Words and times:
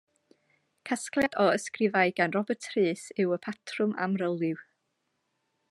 Casgliad 0.89 1.37
o 1.43 1.45
ysgrifau 1.57 2.15
gan 2.21 2.33
Robert 2.37 2.67
Rhys 2.71 3.05
yw 3.25 3.37
Y 3.37 3.39
Patrwm 3.45 3.95
Amryliw. 4.07 4.65